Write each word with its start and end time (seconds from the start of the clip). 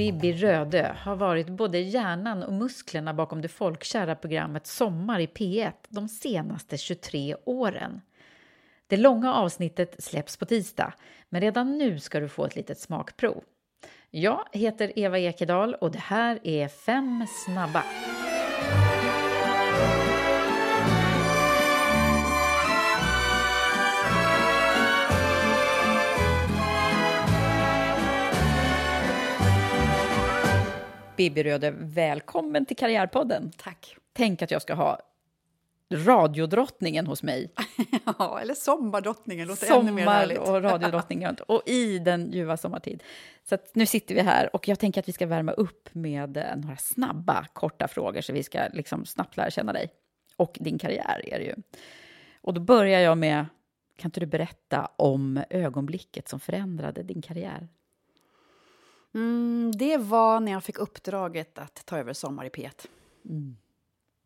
Bibi 0.00 0.32
Rödö 0.32 0.92
har 0.98 1.16
varit 1.16 1.48
både 1.48 1.78
hjärnan 1.78 2.42
och 2.42 2.52
musklerna 2.52 3.14
bakom 3.14 3.42
det 3.42 3.48
folkkära 3.48 4.14
programmet 4.14 4.66
Sommar 4.66 5.20
i 5.20 5.26
P1 5.26 5.72
de 5.88 6.08
senaste 6.08 6.76
23 6.76 7.36
åren. 7.44 8.00
Det 8.86 8.96
långa 8.96 9.34
avsnittet 9.34 10.02
släpps 10.02 10.36
på 10.36 10.44
tisdag, 10.44 10.94
men 11.28 11.40
redan 11.40 11.78
nu 11.78 11.98
ska 11.98 12.20
du 12.20 12.28
få 12.28 12.44
ett 12.44 12.56
litet 12.56 12.78
smakprov. 12.78 13.44
Jag 14.10 14.44
heter 14.52 14.98
Eva 14.98 15.18
Ekedal 15.18 15.74
och 15.74 15.90
det 15.90 15.98
här 15.98 16.38
är 16.42 16.68
Fem 16.68 17.26
snabba. 17.44 17.84
Bibi 31.20 31.42
Röde, 31.42 31.70
välkommen 31.78 32.66
till 32.66 32.76
Karriärpodden. 32.76 33.52
Tack. 33.56 33.96
Tänk 34.12 34.42
att 34.42 34.50
jag 34.50 34.62
ska 34.62 34.74
ha 34.74 34.98
radiodrottningen 35.92 37.06
hos 37.06 37.22
mig. 37.22 37.52
Ja, 38.18 38.40
eller 38.40 38.54
sommardrottningen 38.54 39.48
låter 39.48 39.66
ännu 39.66 39.92
mer 39.92 40.02
Sommar 40.02 40.12
härligt. 40.12 40.38
och 40.38 40.62
radiodrottningen 40.62 41.36
och 41.48 41.62
i 41.66 41.98
den 41.98 42.32
ljuva 42.32 42.56
sommartid. 42.56 43.02
Så 43.48 43.58
nu 43.74 43.86
sitter 43.86 44.14
vi 44.14 44.20
här 44.20 44.56
och 44.56 44.68
jag 44.68 44.78
tänker 44.78 45.00
att 45.00 45.08
vi 45.08 45.12
ska 45.12 45.26
värma 45.26 45.52
upp 45.52 45.88
med 45.92 46.36
eh, 46.36 46.56
några 46.56 46.76
snabba, 46.76 47.46
korta 47.52 47.88
frågor 47.88 48.20
så 48.20 48.32
vi 48.32 48.42
ska 48.42 48.60
liksom 48.72 49.06
snabbt 49.06 49.36
lära 49.36 49.50
känna 49.50 49.72
dig. 49.72 49.90
Och 50.36 50.58
din 50.60 50.78
karriär 50.78 51.22
är 51.24 51.38
det 51.38 51.44
ju. 51.44 51.54
Och 52.40 52.54
då 52.54 52.60
börjar 52.60 53.00
jag 53.00 53.18
med, 53.18 53.46
kan 53.98 54.08
inte 54.08 54.20
du 54.20 54.26
berätta 54.26 54.90
om 54.96 55.42
ögonblicket 55.50 56.28
som 56.28 56.40
förändrade 56.40 57.02
din 57.02 57.22
karriär? 57.22 57.68
Mm, 59.14 59.72
det 59.74 59.96
var 59.96 60.40
när 60.40 60.52
jag 60.52 60.64
fick 60.64 60.78
uppdraget 60.78 61.58
att 61.58 61.86
ta 61.86 61.98
över 61.98 62.12
Sommar 62.12 62.44
i 62.44 62.48
P1. 62.48 62.86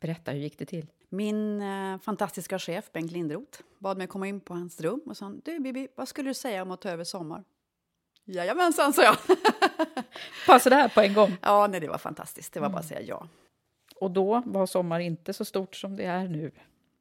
Berätta, 0.01 0.31
hur 0.31 0.39
gick 0.41 0.59
det 0.59 0.67
till? 0.67 0.87
Min 1.09 1.63
eh, 1.63 1.99
fantastiska 1.99 2.59
chef 2.59 2.93
Bengt 2.93 3.13
Lindroth 3.13 3.61
bad 3.79 3.99
mig 3.99 4.07
komma 4.07 4.29
in 4.29 4.41
på 4.41 4.55
hans 4.55 4.81
rum 4.81 5.01
och 5.07 5.17
sa 5.17 5.33
Du 5.45 5.61
Bibi, 5.61 5.89
vad 5.95 6.09
skulle 6.09 6.31
du 6.31 6.35
säga 6.35 6.63
om 6.63 6.71
att 6.71 6.81
ta 6.81 6.89
över 6.89 7.05
Sommar? 7.05 7.45
Jajamensan, 8.25 8.93
sa 8.93 9.03
jag. 9.03 9.17
Passa 10.47 10.71
det 10.71 10.77
här 10.77 10.89
på 10.89 11.01
en 11.01 11.15
gång. 11.15 11.37
ja, 11.43 11.67
nej, 11.67 11.81
det 11.81 11.89
var 11.89 11.99
fantastiskt. 11.99 12.53
Det 12.53 12.61
var 12.61 12.69
bara 12.69 12.79
att 12.79 12.89
säga 12.89 13.01
ja. 13.01 13.29
Och 13.97 14.11
då 14.11 14.43
var 14.47 14.67
Sommar 14.67 15.01
inte 15.01 15.33
så 15.33 15.45
stort 15.45 15.77
som 15.77 15.97
det 15.97 16.05
är 16.05 16.29
nu. 16.29 16.53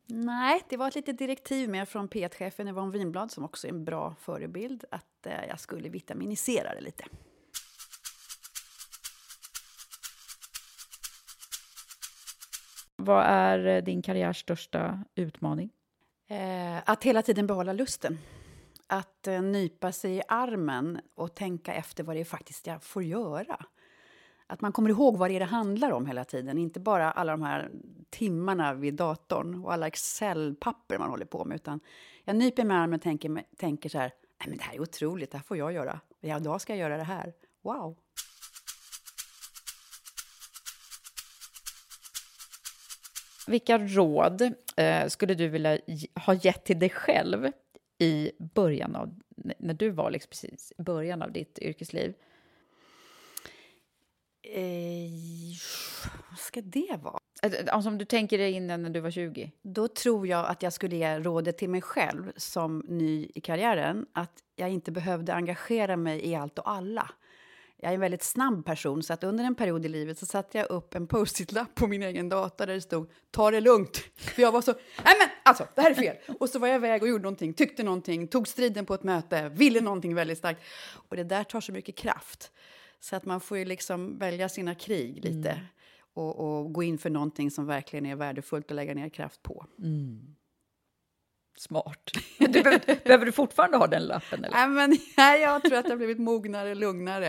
Nej, 0.05 0.61
det 0.69 0.77
var 0.77 0.87
ett 0.87 0.95
litet 0.95 1.17
direktiv 1.17 1.69
med 1.69 1.89
från 1.89 2.09
P1-chefen 2.09 2.67
Yvonne 2.67 2.91
Winblad 2.91 3.31
som 3.31 3.43
också 3.43 3.67
är 3.67 3.71
en 3.71 3.85
bra 3.85 4.15
förebild 4.19 4.85
att 4.91 5.25
eh, 5.25 5.45
jag 5.49 5.59
skulle 5.59 5.89
vitaminisera 5.89 6.75
det 6.75 6.81
lite. 6.81 7.03
Vad 13.03 13.23
är 13.25 13.65
eh, 13.65 13.83
din 13.83 14.01
karriärs 14.01 14.39
största 14.39 15.03
utmaning? 15.15 15.69
Eh, 16.27 16.89
att 16.89 17.03
hela 17.03 17.21
tiden 17.21 17.47
behålla 17.47 17.73
lusten. 17.73 18.17
Att 18.87 19.27
eh, 19.27 19.41
nypa 19.41 19.91
sig 19.91 20.15
i 20.15 20.21
armen 20.27 20.99
och 21.15 21.35
tänka 21.35 21.73
efter 21.73 22.03
vad 22.03 22.15
det 22.15 22.19
är 22.19 22.25
faktiskt 22.25 22.67
jag 22.67 22.83
får 22.83 23.03
göra. 23.03 23.65
Att 24.47 24.61
man 24.61 24.71
kommer 24.71 24.89
ihåg 24.89 25.17
vad 25.17 25.29
det 25.29 25.35
är 25.35 25.39
det 25.39 25.45
handlar 25.45 25.91
om 25.91 26.05
hela 26.05 26.23
tiden. 26.23 26.57
Inte 26.57 26.79
bara 26.79 27.11
alla 27.11 27.31
de 27.31 27.41
här 27.41 27.71
timmarna 28.09 28.73
vid 28.73 28.93
datorn 28.93 29.63
och 29.63 29.73
alla 29.73 29.87
Excel-papper 29.87 30.97
man 30.97 31.09
håller 31.09 31.25
på 31.25 31.45
med. 31.45 31.55
Utan 31.55 31.79
jag 32.23 32.35
nyper 32.35 32.63
mig 32.65 32.77
i 32.77 32.79
armen 32.79 32.97
och 32.97 33.01
tänker, 33.01 33.43
tänker 33.57 33.89
så 33.89 33.97
här, 33.97 34.11
Nej, 34.39 34.49
men 34.49 34.57
det 34.57 34.63
här 34.63 34.75
är 34.75 34.81
otroligt, 34.81 35.31
det 35.31 35.37
här 35.37 35.43
får 35.43 35.57
jag 35.57 35.73
göra. 35.73 35.99
Ja, 36.19 36.37
idag 36.37 36.61
ska 36.61 36.73
jag 36.73 36.79
göra 36.79 36.97
det 36.97 37.03
här. 37.03 37.33
Wow! 37.61 37.97
Vilka 43.47 43.77
råd 43.77 44.53
eh, 44.77 45.07
skulle 45.07 45.33
du 45.33 45.47
vilja 45.47 45.79
ge- 45.87 46.07
ha 46.25 46.33
gett 46.33 46.63
till 46.65 46.79
dig 46.79 46.89
själv 46.89 47.51
i 47.97 48.31
början 48.53 48.95
av, 48.95 49.19
när 49.57 49.73
du 49.73 49.89
var 49.89 50.11
liksom 50.11 50.29
precis 50.29 50.73
i 50.77 50.81
början 50.81 51.21
av 51.21 51.31
ditt 51.31 51.59
yrkesliv? 51.59 52.13
Eh, 54.55 55.11
vad 56.29 56.39
ska 56.39 56.61
det 56.61 56.99
vara? 57.01 57.19
Eh, 57.43 57.51
Alltså 57.67 57.89
om 57.89 57.97
du 57.97 58.05
tänker 58.05 58.37
dig 58.37 58.51
innan 58.51 58.81
när 58.81 58.89
du 58.89 58.99
var 58.99 59.11
20. 59.11 59.51
Då 59.61 59.87
tror 59.87 60.27
jag 60.27 60.47
att 60.47 60.63
jag 60.63 60.73
skulle 60.73 60.95
ge 60.95 61.19
rådet 61.19 61.57
till 61.57 61.69
mig 61.69 61.81
själv 61.81 62.31
som 62.37 62.79
ny 62.87 63.27
i 63.35 63.41
karriären 63.41 64.05
att 64.13 64.43
jag 64.55 64.69
inte 64.69 64.91
behövde 64.91 65.33
engagera 65.33 65.97
mig 65.97 66.25
i 66.29 66.35
allt 66.35 66.59
och 66.59 66.71
alla. 66.71 67.09
Jag 67.83 67.89
är 67.89 67.93
en 67.93 67.99
väldigt 67.99 68.23
snabb 68.23 68.65
person, 68.65 69.03
så 69.03 69.13
att 69.13 69.23
under 69.23 69.43
en 69.43 69.55
period 69.55 69.85
i 69.85 69.89
livet 69.89 70.19
så 70.19 70.25
satte 70.25 70.57
jag 70.57 70.69
upp 70.69 70.95
en 70.95 71.07
post-it-lapp 71.07 71.75
på 71.75 71.87
min 71.87 72.03
egen 72.03 72.29
dator 72.29 72.65
där 72.65 72.73
det 72.73 72.81
stod 72.81 73.09
“ta 73.31 73.51
det 73.51 73.61
lugnt”. 73.61 73.97
För 74.15 74.41
jag 74.41 74.51
var 74.51 74.61
så 74.61 74.71
“nej 75.05 75.15
men 75.19 75.27
alltså, 75.43 75.67
det 75.75 75.81
här 75.81 75.91
är 75.91 75.95
fel”. 75.95 76.15
Och 76.39 76.49
så 76.49 76.59
var 76.59 76.67
jag 76.67 76.75
iväg 76.75 77.01
och 77.01 77.07
gjorde 77.07 77.23
någonting, 77.23 77.53
tyckte 77.53 77.83
någonting, 77.83 78.27
tog 78.27 78.47
striden 78.47 78.85
på 78.85 78.93
ett 78.93 79.03
möte, 79.03 79.49
ville 79.49 79.81
någonting 79.81 80.15
väldigt 80.15 80.37
starkt. 80.37 80.61
Och 81.09 81.15
det 81.15 81.23
där 81.23 81.43
tar 81.43 81.61
så 81.61 81.71
mycket 81.71 81.95
kraft. 81.95 82.51
Så 82.99 83.15
att 83.15 83.25
man 83.25 83.39
får 83.39 83.57
ju 83.57 83.65
liksom 83.65 84.17
välja 84.17 84.49
sina 84.49 84.75
krig 84.75 85.25
lite. 85.25 85.61
Och, 86.13 86.39
och 86.39 86.73
gå 86.73 86.83
in 86.83 86.97
för 86.97 87.09
någonting 87.09 87.51
som 87.51 87.65
verkligen 87.65 88.05
är 88.05 88.15
värdefullt 88.15 88.71
att 88.71 88.75
lägga 88.75 88.93
ner 88.93 89.09
kraft 89.09 89.43
på. 89.43 89.65
Smart. 91.55 92.11
Du 92.39 92.47
behöver, 92.47 93.03
behöver 93.03 93.25
du 93.25 93.31
fortfarande 93.31 93.77
ha 93.77 93.87
den 93.87 94.05
lappen? 94.05 94.43
Eller? 94.43 94.55
Nej, 94.57 94.67
men, 94.67 94.97
nej, 95.17 95.41
jag 95.41 95.63
tror 95.63 95.77
att 95.77 95.85
jag 95.85 95.91
har 95.91 95.97
blivit 95.97 96.19
mognare, 96.19 96.75
lugnare, 96.75 97.27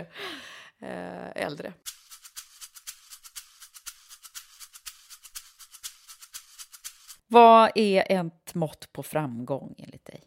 eh, 0.79 1.43
äldre. 1.43 1.73
Vad 7.27 7.71
är 7.75 8.11
ett 8.11 8.55
mått 8.55 8.91
på 8.91 9.03
framgång 9.03 9.75
enligt 9.77 10.05
dig? 10.05 10.23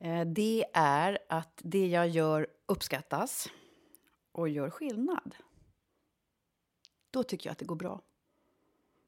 Eh, 0.00 0.24
det 0.24 0.64
är 0.74 1.18
att 1.28 1.60
det 1.64 1.86
jag 1.86 2.08
gör 2.08 2.46
uppskattas 2.66 3.48
och 4.32 4.48
gör 4.48 4.70
skillnad. 4.70 5.34
då 7.10 7.22
tycker 7.22 7.48
jag 7.48 7.52
att 7.52 7.58
det 7.58 7.64
går 7.64 7.76
bra. 7.76 8.00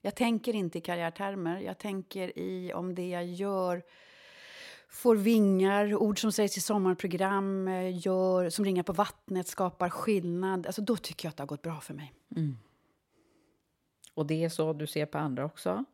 Jag 0.00 0.14
tänker 0.14 0.54
inte 0.54 0.78
i 0.78 0.80
karriärtermer. 0.80 1.60
Jag 1.60 1.78
tänker 1.78 2.38
i 2.38 2.72
om 2.72 2.94
det 2.94 3.08
jag 3.08 3.26
gör 3.26 3.82
får 4.90 5.16
vingar, 5.16 5.94
ord 5.94 6.20
som 6.20 6.32
sägs 6.32 6.56
i 6.56 6.60
sommarprogram, 6.60 7.68
eh, 7.68 8.06
gör, 8.06 8.50
som 8.50 8.64
ringar 8.64 8.82
på 8.82 8.92
vattnet, 8.92 9.48
skapar 9.48 9.88
skillnad. 9.88 10.66
Alltså, 10.66 10.82
då 10.82 10.96
tycker 10.96 11.26
jag 11.26 11.30
att 11.30 11.36
det 11.36 11.42
har 11.42 11.46
gått 11.46 11.62
bra 11.62 11.80
för 11.80 11.94
mig. 11.94 12.14
Mm. 12.36 12.56
Och 14.14 14.26
det 14.26 14.44
är 14.44 14.48
så 14.48 14.72
du 14.72 14.86
ser 14.86 15.06
på 15.06 15.18
andra 15.18 15.44
också? 15.44 15.84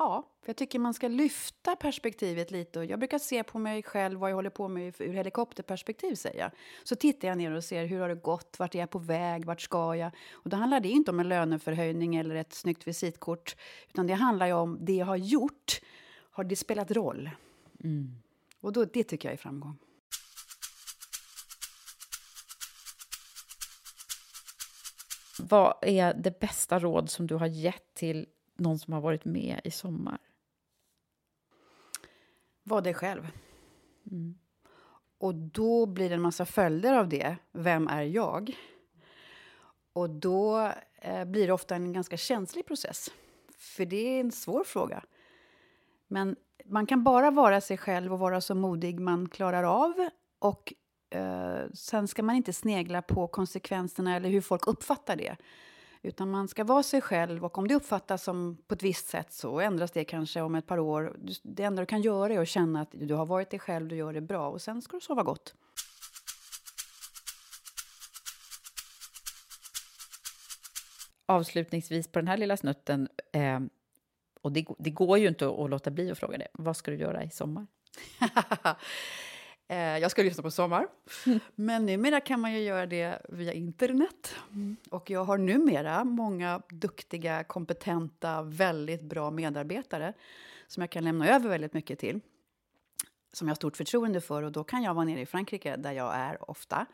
Ja, 0.00 0.28
för 0.42 0.48
jag 0.48 0.56
tycker 0.56 0.78
man 0.78 0.94
ska 0.94 1.08
lyfta 1.08 1.76
perspektivet 1.76 2.50
lite. 2.50 2.80
jag 2.80 2.98
brukar 2.98 3.18
se 3.18 3.42
på 3.42 3.58
mig 3.58 3.82
själv, 3.82 4.20
vad 4.20 4.30
jag 4.30 4.34
håller 4.34 4.50
på 4.50 4.68
med 4.68 5.00
ur 5.00 5.12
helikopterperspektiv. 5.12 6.14
Säger 6.14 6.40
jag. 6.40 6.50
Så 6.84 6.96
tittar 6.96 7.28
jag 7.28 7.38
ner 7.38 7.52
och 7.52 7.64
ser 7.64 7.86
hur 7.86 8.00
har 8.00 8.08
det 8.08 8.14
gått, 8.14 8.56
vart 8.58 8.74
är 8.74 8.78
jag 8.78 8.90
på 8.90 8.98
väg, 8.98 9.44
vart 9.44 9.60
ska 9.60 9.96
jag? 9.96 10.10
Och 10.32 10.50
då 10.50 10.56
handlar 10.56 10.80
det 10.80 10.88
inte 10.88 11.10
om 11.10 11.20
en 11.20 11.28
löneförhöjning 11.28 12.16
eller 12.16 12.34
ett 12.34 12.52
snyggt 12.52 12.86
visitkort. 12.86 13.56
Utan 13.88 14.06
det 14.06 14.14
handlar 14.14 14.46
ju 14.46 14.52
om 14.52 14.78
det 14.80 14.92
jag 14.92 15.06
har 15.06 15.16
gjort. 15.16 15.80
Har 16.30 16.44
det 16.44 16.56
spelat 16.56 16.90
roll? 16.90 17.30
Mm. 17.84 18.22
Och 18.60 18.72
då, 18.72 18.84
det 18.84 19.04
tycker 19.04 19.28
jag 19.28 19.32
är 19.32 19.38
framgång. 19.38 19.78
Vad 25.38 25.74
är 25.82 26.14
det 26.14 26.40
bästa 26.40 26.78
råd 26.78 27.10
som 27.10 27.26
du 27.26 27.34
har 27.34 27.46
gett 27.46 27.94
till 27.94 28.26
någon 28.60 28.78
som 28.78 28.92
har 28.92 29.00
varit 29.00 29.24
med 29.24 29.60
i 29.64 29.70
sommar? 29.70 30.18
Var 32.62 32.82
dig 32.82 32.94
själv. 32.94 33.30
Mm. 34.10 34.38
Och 35.18 35.34
då 35.34 35.86
blir 35.86 36.08
det 36.08 36.14
en 36.14 36.22
massa 36.22 36.44
följder 36.44 36.98
av 36.98 37.08
det. 37.08 37.36
Vem 37.52 37.88
är 37.88 38.02
jag? 38.02 38.56
Och 39.92 40.10
då 40.10 40.72
eh, 40.94 41.24
blir 41.24 41.46
det 41.46 41.52
ofta 41.52 41.74
en 41.74 41.92
ganska 41.92 42.16
känslig 42.16 42.66
process. 42.66 43.10
För 43.58 43.86
det 43.86 43.96
är 43.96 44.20
en 44.20 44.32
svår 44.32 44.64
fråga. 44.64 45.04
Men 46.08 46.36
man 46.64 46.86
kan 46.86 47.04
bara 47.04 47.30
vara 47.30 47.60
sig 47.60 47.76
själv 47.76 48.12
och 48.12 48.18
vara 48.18 48.40
så 48.40 48.54
modig 48.54 49.00
man 49.00 49.28
klarar 49.28 49.64
av. 49.64 50.08
Och 50.38 50.74
eh, 51.10 51.70
Sen 51.74 52.08
ska 52.08 52.22
man 52.22 52.36
inte 52.36 52.52
snegla 52.52 53.02
på 53.02 53.26
konsekvenserna 53.26 54.16
eller 54.16 54.28
hur 54.28 54.40
folk 54.40 54.66
uppfattar 54.66 55.16
det. 55.16 55.36
Utan 56.02 56.30
man 56.30 56.48
ska 56.48 56.64
vara 56.64 56.82
sig 56.82 57.00
själv 57.00 57.44
och 57.44 57.58
om 57.58 57.68
det 57.68 57.74
uppfattas 57.74 58.22
som 58.22 58.56
på 58.66 58.74
ett 58.74 58.82
visst 58.82 59.08
sätt 59.08 59.32
så 59.32 59.60
ändras 59.60 59.90
det 59.90 60.04
kanske 60.04 60.40
om 60.40 60.54
ett 60.54 60.66
par 60.66 60.78
år. 60.78 61.16
Det 61.42 61.62
enda 61.62 61.82
du 61.82 61.86
kan 61.86 62.02
göra 62.02 62.32
är 62.32 62.38
att 62.38 62.48
känna 62.48 62.80
att 62.80 62.88
du 62.92 63.14
har 63.14 63.26
varit 63.26 63.50
dig 63.50 63.60
själv, 63.60 63.88
du 63.88 63.96
gör 63.96 64.12
det 64.12 64.20
bra 64.20 64.48
och 64.48 64.62
sen 64.62 64.82
ska 64.82 64.96
du 64.96 65.00
sova 65.00 65.22
gott. 65.22 65.54
Avslutningsvis 71.26 72.08
på 72.08 72.18
den 72.18 72.28
här 72.28 72.36
lilla 72.36 72.56
snutten, 72.56 73.08
eh, 73.32 73.60
och 74.40 74.52
det, 74.52 74.66
det, 74.78 74.90
går 74.90 75.18
ju 75.18 75.28
inte 75.28 75.48
att 75.48 75.70
låta 75.70 75.90
bli 75.90 76.10
att 76.10 76.18
fråga 76.18 76.38
det, 76.38 76.48
vad 76.52 76.76
ska 76.76 76.90
du 76.90 76.96
göra 76.96 77.24
i 77.24 77.30
sommar? 77.30 77.66
Eh, 79.70 79.98
jag 79.98 80.10
ska 80.10 80.22
lyssna 80.22 80.42
på 80.42 80.50
Sommar. 80.50 80.86
Mm. 81.26 81.40
Men 81.54 81.86
numera 81.86 82.20
kan 82.20 82.40
man 82.40 82.52
ju 82.52 82.60
göra 82.60 82.86
det 82.86 83.22
via 83.28 83.52
internet. 83.52 84.34
Mm. 84.52 84.76
Och 84.90 85.10
jag 85.10 85.24
har 85.24 85.38
numera 85.38 86.04
många 86.04 86.62
duktiga, 86.68 87.44
kompetenta, 87.44 88.42
väldigt 88.42 89.02
bra 89.02 89.30
medarbetare 89.30 90.12
som 90.66 90.80
jag 90.80 90.90
kan 90.90 91.04
lämna 91.04 91.28
över 91.28 91.48
väldigt 91.48 91.74
mycket 91.74 91.98
till. 91.98 92.20
Som 93.32 93.48
jag 93.48 93.50
har 93.50 93.56
stort 93.56 93.76
förtroende 93.76 94.20
för. 94.20 94.42
Och 94.42 94.52
då 94.52 94.64
kan 94.64 94.82
jag 94.82 94.94
vara 94.94 95.04
nere 95.04 95.20
i 95.20 95.26
Frankrike, 95.26 95.76
där 95.76 95.92
jag 95.92 96.14
är 96.14 96.50
ofta. 96.50 96.86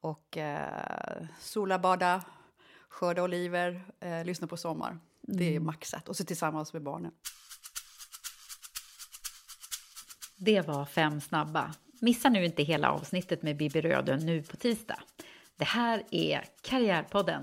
Och 0.00 0.36
eh, 0.36 1.26
sola, 1.40 1.78
bada, 1.78 2.24
skörda 2.88 3.22
oliver, 3.22 3.84
eh, 4.00 4.24
lyssna 4.24 4.46
på 4.46 4.56
Sommar. 4.56 4.90
Mm. 4.90 5.00
Det 5.22 5.44
är 5.44 5.50
mm. 5.50 5.66
maxat. 5.66 6.08
Och 6.08 6.16
så 6.16 6.24
tillsammans 6.24 6.72
med 6.72 6.82
barnen. 6.82 7.12
Det 10.36 10.60
var 10.60 10.84
fem 10.84 11.20
snabba. 11.20 11.74
Missa 12.00 12.28
nu 12.28 12.44
inte 12.44 12.62
hela 12.62 12.90
avsnittet 12.90 13.42
med 13.42 13.56
Bibi 13.56 13.80
Rödön 13.80 14.26
nu 14.26 14.42
på 14.42 14.56
tisdag. 14.56 14.98
Det 15.58 15.64
här 15.64 16.02
är 16.10 16.44
Karriärpodden. 16.62 17.42